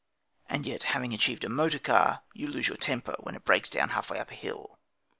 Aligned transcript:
And 0.49 0.65
yet, 0.65 0.81
having 0.97 1.13
achieved 1.13 1.43
a 1.43 1.47
motor 1.49 1.77
car, 1.77 2.23
you 2.33 2.47
lose 2.47 2.67
your 2.67 2.75
temper 2.77 3.15
when 3.19 3.35
it 3.35 3.45
breaks 3.45 3.69
down 3.69 3.89
half 3.89 4.09
way 4.09 4.17
up 4.17 4.31
a 4.31 4.35
hill! 4.35 4.79